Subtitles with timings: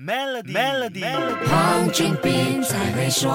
[0.00, 1.02] Melody，
[1.48, 3.28] 黄俊斌才会说。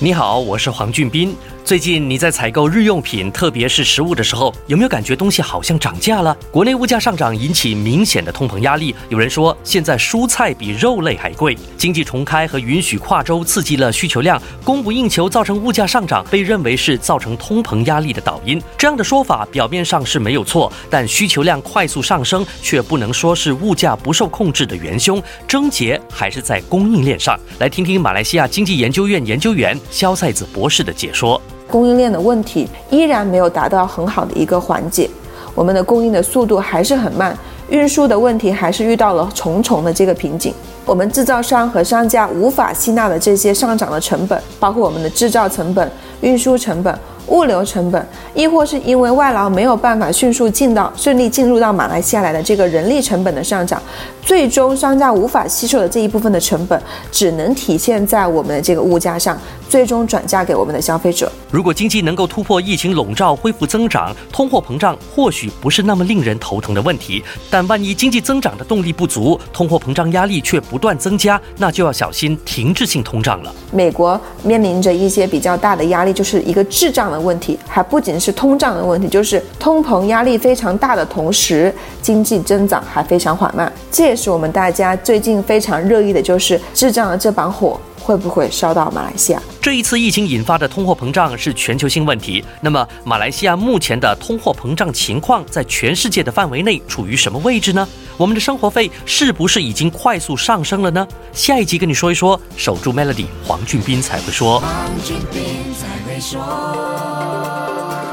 [0.00, 1.36] 你好，我是黄俊斌。
[1.64, 6.36] 最近你在采购日用品，特别是食物的时候，有没有感觉东西好像涨价了？
[6.50, 8.94] 国内物价上涨引起明显的通膨压力。
[9.08, 11.56] 有人说，现在蔬菜比肉类还贵。
[11.78, 18.62] 经济重开和允许跨州刺激了需求量，供不应求造成物价上涨，被认为是造成通膨压力的导因。
[18.76, 27.40] 这样的说法表面上是没有错，但需求量快速上升却不能说是物价不受控制的元凶，症结还是在供应链上。
[27.58, 31.40] 来听听马来西亚经济研究院研究员肖赛子博士的解说。
[31.70, 35.08] 供应链的问题依然没有达到很好的一个缓解，
[35.54, 37.36] 我们的供应的速度还是很慢，
[37.68, 40.54] 运输的问题还是遇到了重重的这个瓶颈。
[40.86, 45.90] 我们制造商和商家无法吸纳的这些上涨的成本，包括我们的制造成本、
[46.20, 46.98] 运输成本。
[47.28, 53.80] 物流成本，亦或是因为外劳没有办法迅速进到、顺利进入到马来西亚来的这个人力成本的上涨，
[54.20, 56.78] 最终商家无法吸收的这一部分的成本，
[57.10, 59.38] 只能体现在我们的这个物价上，
[59.70, 61.32] 最终转嫁给我们的消费者。
[61.54, 67.22] 如果经济能够突破疫情笼罩，恢复增长，通货膨胀或许不是那么令人头疼的问题。
[67.48, 73.54] 但万一经济增长的动力不足，通货膨胀压力却不断增加，那就要小心停滞性通胀了。
[73.70, 77.04] 美国面临着一些比较大的压力，就是一个滞胀。
[77.12, 83.72] 的问题还不仅是通胀的问题，就是通膨压力非常大的同时，经济增长还非常缓慢。
[83.92, 89.40] 这也是我们大家最近非常热议的，就是滞胀的这把火会不会烧到马来西亚？
[89.60, 92.42] 这一次疫情引发的通货膨胀是全球性问题。
[92.62, 97.86] 那么，马来西亚目前的通货膨胀情况在全世界的范围内处于什么位置呢？
[98.16, 101.06] 我们的生活费是不是已经快速上升了呢？
[101.34, 102.40] 下一集跟你说一说。
[102.56, 104.62] 守住 Melody，黄俊斌才会说。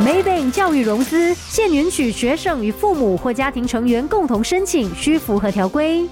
[0.02, 6.06] Maybank 教育融资现允许学生与父母或家庭成员共同申请，需符合条规。